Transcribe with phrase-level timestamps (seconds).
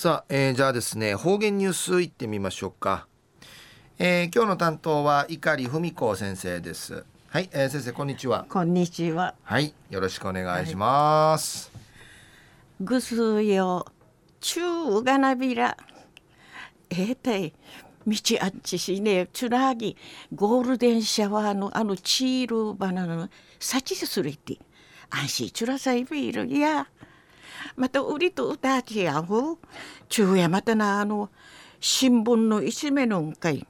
[0.00, 3.06] さあ、えー、じゃあですね方言ニュースいってみましょうか、
[3.98, 7.04] えー、今日の担当は碇文子先生です。
[7.28, 8.46] はい、えー、先生こんにちは。
[8.48, 9.34] こんにちは。
[9.42, 11.70] はいよろしくお願いします、
[12.80, 13.84] ぐすよ
[14.40, 15.76] 中がなびら。
[16.88, 17.52] えー、たい
[18.06, 19.98] 道あっちしねつなぎ
[20.34, 23.28] ゴールデンシャワーのあのチールバナナの
[23.58, 24.56] さちするって。
[25.10, 26.86] 安心ちゅらさいビールや
[27.76, 29.58] また売りと歌ちやほ
[30.08, 31.30] 昼夜またなあの
[31.80, 33.66] 新聞の一面のんかい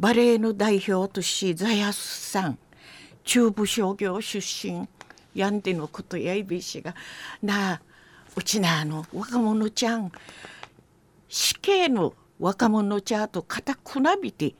[0.00, 2.58] バレエの代表としザヤスさん。
[3.22, 4.88] 中部商業出身。
[5.34, 6.94] やんでのことやいびしが。
[7.42, 7.82] なあ
[8.34, 10.10] うちなあの若者ちゃん。
[11.28, 14.54] 死刑の若者ちゃんと肩くなびて。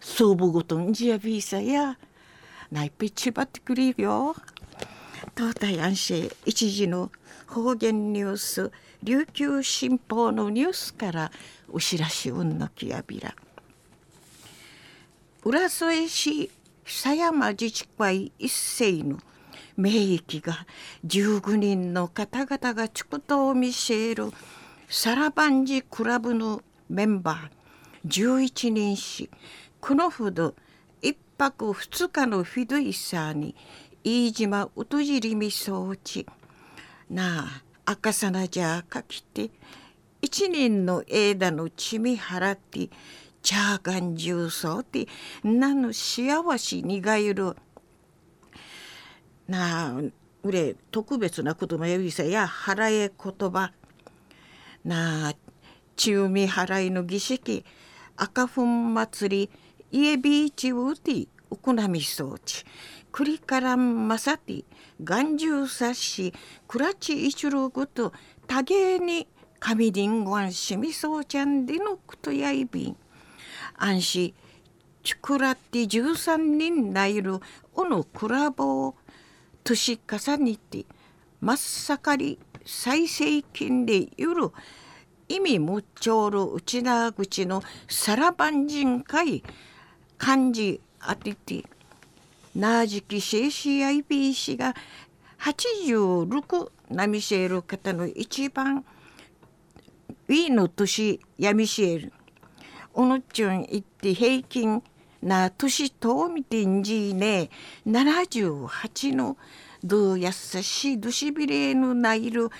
[0.00, 1.98] 総部ごとんじやびさや。
[2.70, 4.34] ないっぺちばってくれよ。
[5.34, 7.10] 東大安市一時の
[7.46, 8.70] 方言ニュース
[9.02, 11.32] 琉球新報のニュースから
[11.72, 13.34] お知らしうんのきやびら。
[15.42, 16.50] 浦添市
[16.84, 19.18] 狭山自治会一斉の
[19.76, 20.66] 名域が
[21.06, 24.30] 19人の方々が畜とを見せる
[24.86, 29.30] サラバンジクラブのメンバー11人し
[29.80, 30.54] このほど
[31.00, 33.56] 一泊二日のフィドイサーに
[34.04, 36.26] 飯島うとじりみそうち
[37.10, 37.44] な
[37.86, 39.50] あ赤さなじゃかきて
[40.20, 42.88] 一年の枝の血み払って
[43.42, 45.08] チャーガン重曹って
[45.42, 47.56] なの幸せにがゆる
[49.48, 50.00] なあ
[50.44, 53.72] うれ特別なこともやびさや払え言葉
[54.84, 55.34] なあ
[55.96, 57.64] 中み払いの儀式
[58.16, 59.50] 赤粉祭り
[59.90, 62.64] 家ビーチウーティウクナミ装置
[63.12, 64.64] クリカランマサティ
[65.04, 66.32] 眼中冊子
[66.66, 68.10] クラチイチュルグと
[68.46, 69.28] 多芸に
[69.60, 72.96] 神リンゴンシミソウちゃんでのクトヤイビン
[73.76, 74.34] 安心
[75.02, 77.38] チュクラティ十三人ないる
[77.74, 78.94] おのクラボを
[79.62, 80.86] 年重ねて
[81.40, 84.52] 真っ盛り最盛期でゆる
[85.28, 89.42] 意味むっちょるうちな口のさらばん人会
[90.16, 91.64] 漢字あてて
[92.54, 94.74] なじきシェシー IB が
[95.40, 98.84] 86ナミシェル方の一番
[100.28, 102.12] ウィーの年ヤミシェル
[102.94, 104.82] おのちゅん行って平均
[105.22, 107.48] な年とみてんじいね。
[107.86, 109.38] 78の
[109.82, 112.50] どやさしどしびれぬないる。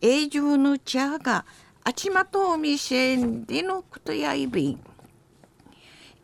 [0.00, 1.44] 永住の茶が
[1.82, 4.80] あちまとみせんでのことやいびん。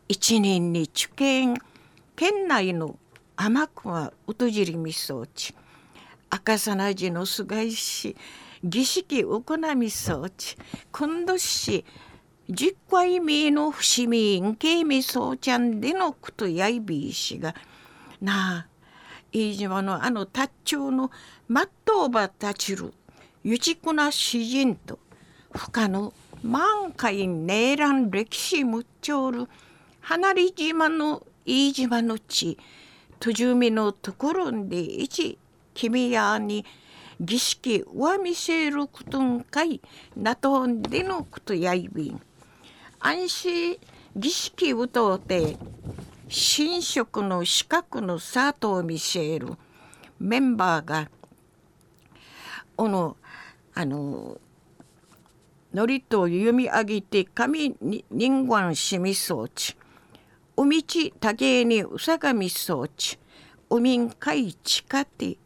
[0.07, 1.55] 一年に受験
[2.15, 2.97] 県内の
[3.43, 5.55] 天熊うとじりみそうち
[6.29, 8.15] 赤さなじのすがいし
[8.63, 10.55] 儀式行みそうち
[10.91, 11.83] 今度し
[12.47, 17.55] 十回目の伏見んけみそうちゃんでのことやいびいしが
[18.21, 18.67] なあ
[19.31, 21.09] 飯島のあの達長の
[21.47, 22.93] まっとうばたちる
[23.43, 24.99] ゆちくな詩人と
[25.51, 26.13] 不可の
[26.43, 29.47] 満開ねえらん歴史むっちょる
[30.01, 32.59] 離れ島の飯島の地
[33.21, 35.37] とじみのところで一
[35.75, 36.65] 君やに
[37.19, 39.79] 儀式は見せることんかい
[40.17, 42.19] なとんでのことやいびん。
[42.99, 43.77] 安心
[44.15, 45.55] 儀式をとって
[46.27, 49.49] 神職の資格のサートを見せる。
[50.17, 51.07] メンバーが
[52.75, 53.17] この
[53.75, 54.39] あの
[55.75, 59.75] のりと読み上げて神に人間しみ装置
[60.57, 63.17] おみちたげにうさがみそうち
[63.69, 65.37] おみんかいちかて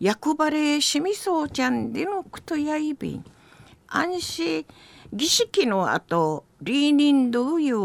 [0.00, 3.24] 役場れしみそうちゃんでのくとやいびん。
[3.86, 4.66] 安心
[5.12, 7.76] 儀式の後リーニンドウユ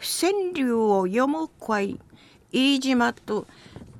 [0.00, 2.00] 川柳を読む会
[2.50, 3.46] 飯島と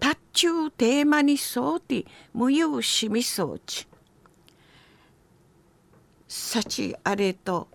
[0.00, 2.04] 達中テーマにそうて
[2.34, 3.86] 無用しみそうち
[6.26, 7.68] 幸あれと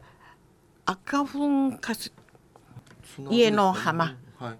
[0.86, 2.12] 赤粉かす
[3.30, 4.57] 家の浜はい。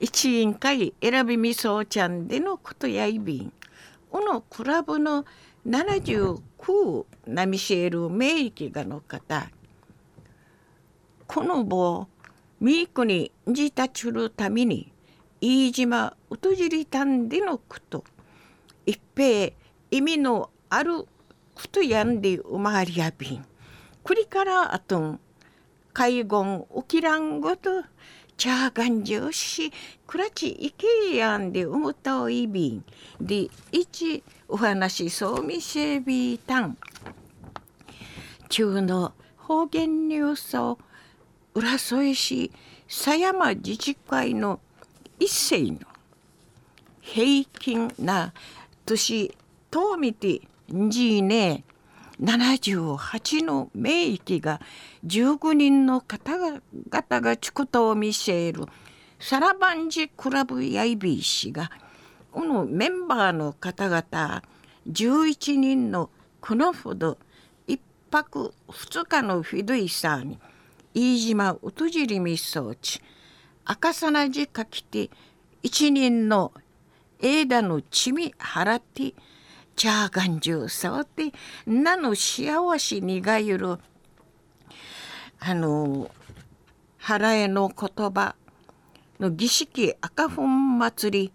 [0.00, 3.52] 一員会選びみそうちゃんでのことやいびん。
[4.10, 5.24] このクラブの
[5.66, 9.48] 79ナミシェル名義がの方。
[11.26, 12.08] この棒
[12.60, 14.92] ミークにじたちるために
[15.40, 18.04] 飯島うとじりたんでのこと。
[18.84, 19.52] 一平
[19.90, 21.08] 意味のあるこ
[21.70, 23.44] とやんで生まわりやびん。
[24.02, 25.20] くりからあとん
[25.92, 27.82] 海軍起きらんごと
[28.36, 29.72] チャーガンジョシ
[30.06, 32.84] クラチイケヤンで思ったおいびん。
[33.20, 36.76] で一お話そうみせびたん。
[38.48, 40.78] 中の方言ニュースを
[41.54, 42.52] 浦添市
[42.86, 44.60] 狭山自治会の
[45.18, 45.78] 一世の
[47.00, 48.34] 平均な
[48.84, 49.34] 年
[49.70, 50.42] とみて
[50.88, 51.64] じいね
[52.22, 54.60] 78の名域が
[55.04, 56.60] 19人の方々
[57.20, 58.64] がちくとを見せる。
[59.18, 61.70] サラバンジクラブヤイビー氏が
[62.32, 64.42] このメンバーの方々
[64.88, 66.10] 11人の
[66.40, 67.18] このほど
[67.66, 67.80] 一
[68.10, 70.38] 泊二日のフィドイサーに
[70.92, 73.00] 飯島うとじりみ装置
[73.64, 75.10] 赤さなじかきて
[75.62, 76.52] 一人の
[77.20, 79.14] 枝の血み払って
[79.76, 81.32] チャーガンジュ触って
[81.66, 83.78] なの幸せにがゆる
[85.38, 86.10] あの
[86.96, 88.34] 腹への言葉
[89.20, 91.32] の儀式赤粉祭り。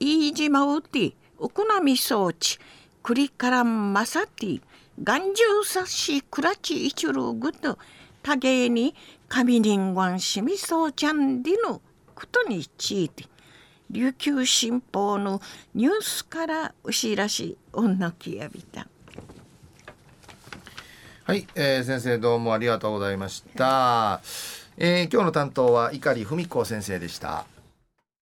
[0.00, 2.58] 飯島うてお好み装置
[3.02, 4.60] 栗からまさて
[5.02, 7.78] 眼中さしくらちいちるぐと
[8.22, 8.94] 多芸に
[9.28, 11.80] 神人んしみそうちゃんでの
[12.14, 13.24] ことについて。
[13.90, 15.40] 琉球新報の
[15.74, 18.86] ニュースから牛らし女きやびた。
[21.24, 24.20] はい、えー、先生どうもありがとうございました、
[24.76, 27.46] えー、今日の担当は碇文子先生でした。